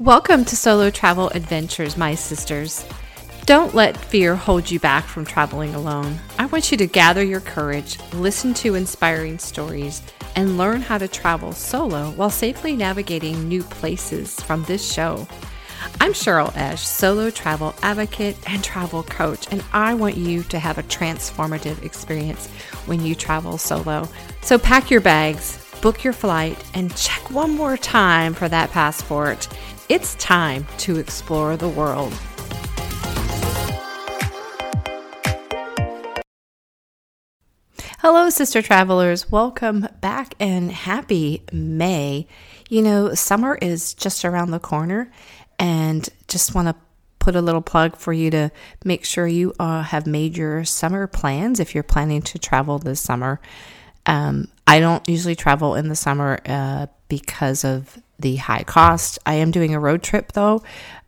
[0.00, 2.86] Welcome to Solo Travel Adventures, my sisters.
[3.46, 6.20] Don't let fear hold you back from traveling alone.
[6.38, 10.00] I want you to gather your courage, listen to inspiring stories,
[10.36, 15.26] and learn how to travel solo while safely navigating new places from this show.
[16.00, 20.78] I'm Cheryl Esch, solo travel advocate and travel coach, and I want you to have
[20.78, 22.46] a transformative experience
[22.86, 24.08] when you travel solo.
[24.42, 29.48] So pack your bags, book your flight, and check one more time for that passport.
[29.88, 32.12] It's time to explore the world.
[38.00, 39.30] Hello, sister travelers.
[39.30, 42.26] Welcome back and happy May.
[42.68, 45.10] You know, summer is just around the corner,
[45.58, 46.76] and just want to
[47.18, 48.50] put a little plug for you to
[48.84, 53.00] make sure you uh, have made your summer plans if you're planning to travel this
[53.00, 53.40] summer.
[54.06, 59.18] Um, I don't usually travel in the summer uh, because of the high cost.
[59.24, 60.62] I am doing a road trip though,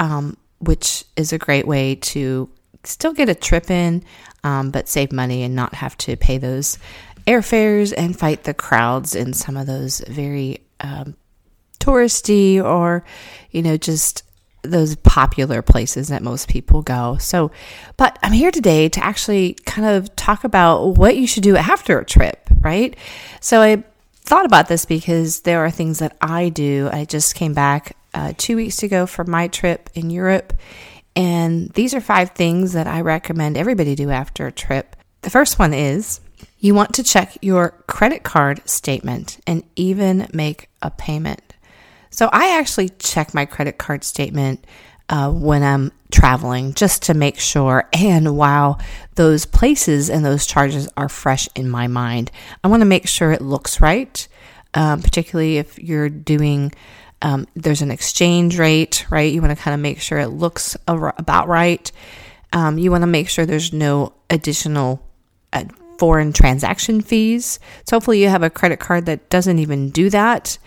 [0.00, 2.50] um, which is a great way to
[2.82, 4.02] still get a trip in,
[4.42, 6.78] um, but save money and not have to pay those
[7.28, 11.14] airfares and fight the crowds in some of those very um,
[11.78, 13.04] touristy or,
[13.52, 14.24] you know, just
[14.62, 17.18] those popular places that most people go.
[17.18, 17.52] So,
[17.96, 21.98] but I'm here today to actually kind of talk about what you should do after
[21.98, 22.96] a trip, right?
[23.40, 23.84] So I
[24.22, 26.88] thought about this because there are things that I do.
[26.92, 30.52] I just came back uh, two weeks ago from my trip in Europe,
[31.14, 34.96] and these are five things that I recommend everybody do after a trip.
[35.22, 36.20] The first one is
[36.58, 41.54] you want to check your credit card statement and even make a payment.
[42.10, 44.64] So I actually check my credit card statement
[45.08, 47.88] uh, when I'm traveling just to make sure.
[47.92, 48.80] And while
[49.14, 52.30] those places and those charges are fresh in my mind,
[52.62, 54.26] I want to make sure it looks right,
[54.74, 56.72] um, particularly if you're doing.
[57.22, 59.32] Um, there's an exchange rate, right?
[59.32, 61.90] You want to kind of make sure it looks about right.
[62.52, 65.02] Um, you want to make sure there's no additional
[65.52, 65.64] uh,
[65.98, 67.58] foreign transaction fees.
[67.86, 70.58] So hopefully you have a credit card that doesn't even do that.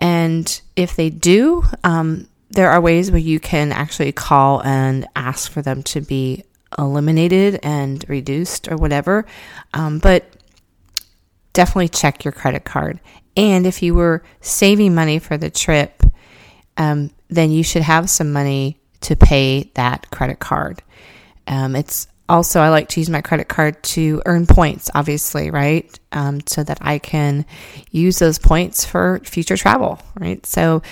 [0.00, 5.50] And if they do, um, there are ways where you can actually call and ask
[5.50, 6.44] for them to be
[6.78, 9.26] eliminated and reduced or whatever.
[9.74, 10.24] Um, but
[11.52, 13.00] definitely check your credit card.
[13.36, 16.02] And if you were saving money for the trip,
[16.76, 20.82] um, then you should have some money to pay that credit card.
[21.46, 25.98] Um, it's also, I like to use my credit card to earn points, obviously, right?
[26.12, 27.46] Um, so that I can
[27.90, 30.44] use those points for future travel, right?
[30.44, 30.82] So,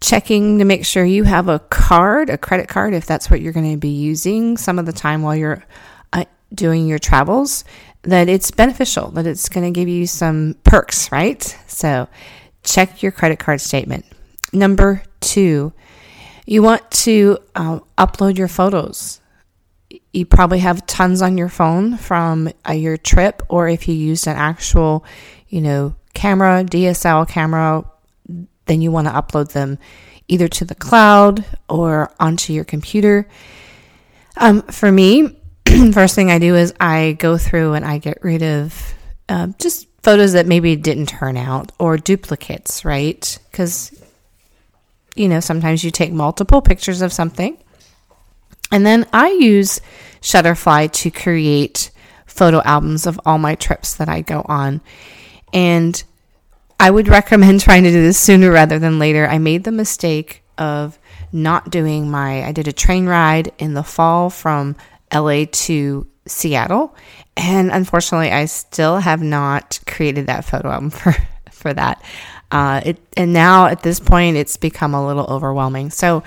[0.00, 3.52] checking to make sure you have a card, a credit card, if that's what you're
[3.52, 5.64] going to be using some of the time while you're
[6.12, 6.24] uh,
[6.54, 7.64] doing your travels,
[8.02, 11.42] that it's beneficial, that it's going to give you some perks, right?
[11.66, 12.08] So,
[12.62, 14.04] check your credit card statement.
[14.52, 15.72] Number two,
[16.46, 19.20] you want to uh, upload your photos
[20.12, 24.26] you probably have tons on your phone from uh, your trip, or if you used
[24.26, 25.04] an actual,
[25.48, 27.84] you know, camera, DSL camera,
[28.66, 29.78] then you want to upload them
[30.28, 33.28] either to the cloud or onto your computer.
[34.36, 35.36] Um, for me,
[35.92, 38.94] first thing I do is I go through and I get rid of
[39.28, 43.38] uh, just photos that maybe didn't turn out or duplicates, right?
[43.50, 43.92] Because,
[45.14, 47.56] you know, sometimes you take multiple pictures of something
[48.70, 49.80] and then I use
[50.20, 51.90] Shutterfly to create
[52.26, 54.80] photo albums of all my trips that I go on.
[55.52, 56.02] And
[56.78, 59.26] I would recommend trying to do this sooner rather than later.
[59.26, 60.98] I made the mistake of
[61.32, 64.76] not doing my, I did a train ride in the fall from
[65.12, 66.94] LA to Seattle.
[67.36, 71.14] And unfortunately, I still have not created that photo album for,
[71.50, 72.02] for that.
[72.50, 75.90] Uh, it, and now at this point, it's become a little overwhelming.
[75.90, 76.22] So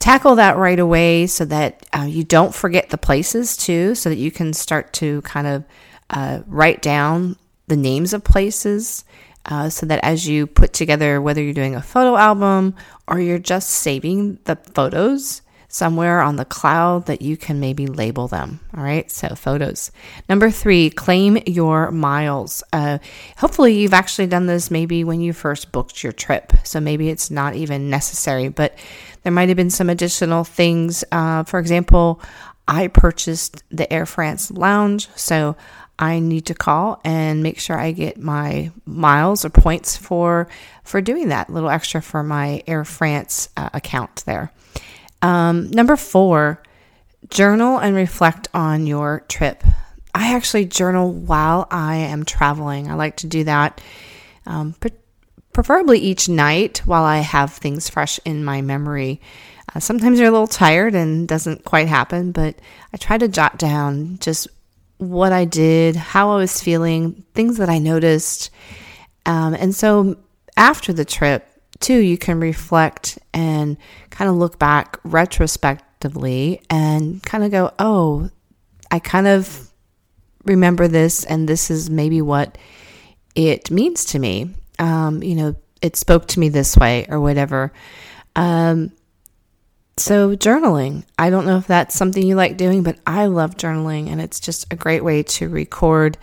[0.00, 4.16] tackle that right away so that uh, you don't forget the places too, so that
[4.16, 5.64] you can start to kind of
[6.10, 7.36] uh, write down
[7.68, 9.04] the names of places.
[9.46, 12.74] Uh, so that as you put together, whether you're doing a photo album
[13.08, 18.28] or you're just saving the photos somewhere on the cloud, that you can maybe label
[18.28, 18.60] them.
[18.76, 19.90] All right, so photos.
[20.28, 22.62] Number three, claim your miles.
[22.74, 22.98] Uh,
[23.38, 26.52] hopefully, you've actually done this maybe when you first booked your trip.
[26.64, 28.76] So maybe it's not even necessary, but
[29.22, 31.04] there might have been some additional things.
[31.10, 32.20] Uh, for example,
[32.68, 35.56] I purchased the Air France lounge, so
[35.98, 40.48] I need to call and make sure I get my miles or points for
[40.84, 41.50] for doing that.
[41.50, 44.52] Little extra for my Air France uh, account there.
[45.20, 46.62] Um, number four,
[47.30, 49.62] journal and reflect on your trip.
[50.14, 52.90] I actually journal while I am traveling.
[52.90, 53.80] I like to do that.
[54.44, 54.74] Um,
[55.52, 59.20] preferably each night while I have things fresh in my memory.
[59.74, 62.56] Uh, sometimes you're a little tired and doesn't quite happen, but
[62.92, 64.48] I try to jot down just
[65.02, 68.50] what I did, how I was feeling, things that I noticed.
[69.26, 70.16] Um, and so
[70.56, 71.48] after the trip,
[71.80, 73.76] too, you can reflect and
[74.10, 78.30] kind of look back retrospectively and kind of go, oh,
[78.90, 79.70] I kind of
[80.44, 82.56] remember this, and this is maybe what
[83.34, 84.50] it means to me.
[84.78, 87.72] Um, you know, it spoke to me this way or whatever.
[88.36, 88.92] Um,
[89.96, 94.08] so, journaling, I don't know if that's something you like doing, but I love journaling,
[94.08, 96.16] and it's just a great way to record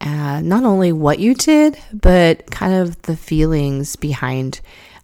[0.00, 4.60] uh, not only what you did, but kind of the feelings behind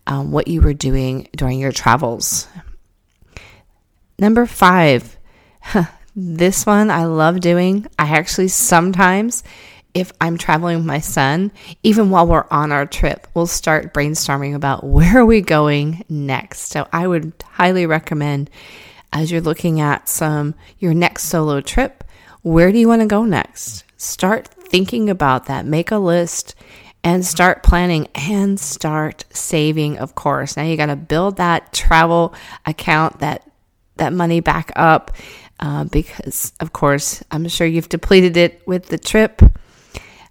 [0.07, 2.49] um, what you were doing during your travels.
[4.19, 5.19] Number five,
[6.17, 7.87] this one I love doing.
[7.99, 9.45] I actually sometimes,
[9.97, 11.51] if I'm traveling with my son,
[11.83, 16.71] even while we're on our trip, we'll start brainstorming about where are we going next.
[16.71, 18.51] So I would highly recommend
[19.11, 22.05] as you're looking at some your next solo trip,
[22.43, 23.85] where do you want to go next?
[23.97, 25.65] Start thinking about that.
[25.65, 26.55] Make a list
[27.03, 30.59] and start planning and start saving, of course.
[30.59, 32.35] Now you got to build that travel
[32.67, 33.51] account, that
[33.97, 35.17] that money back up,
[35.59, 39.41] uh, because of course I'm sure you've depleted it with the trip.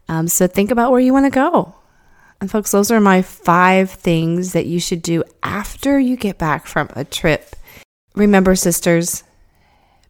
[0.07, 1.75] Um, so think about where you want to go.
[2.39, 6.67] And folks, those are my five things that you should do after you get back
[6.67, 7.55] from a trip.
[8.15, 9.23] Remember, sisters,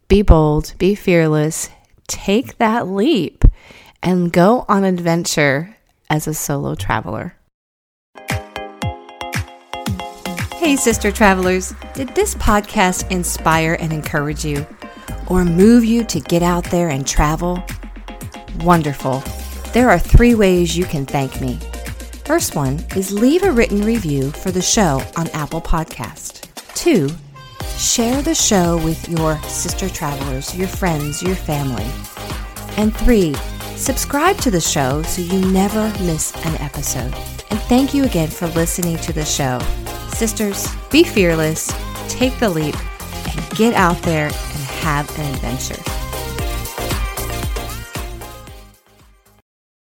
[0.07, 1.69] be bold, be fearless,
[2.07, 3.43] take that leap,
[4.03, 5.75] and go on adventure
[6.09, 7.35] as a solo traveler.
[10.55, 14.65] Hey, sister travelers, did this podcast inspire and encourage you
[15.27, 17.63] or move you to get out there and travel?
[18.61, 19.23] Wonderful.
[19.75, 21.59] There are three ways you can thank me.
[22.23, 26.47] First one is leave a written review for the show on Apple Podcast.
[26.73, 27.09] Two,
[27.77, 31.85] share the show with your sister travelers, your friends, your family.
[32.77, 33.35] And three,
[33.75, 37.13] Subscribe to the show so you never miss an episode.
[37.49, 39.59] And thank you again for listening to the show.
[40.13, 41.73] Sisters, be fearless,
[42.07, 42.75] take the leap,
[43.27, 45.94] and get out there and have an adventure.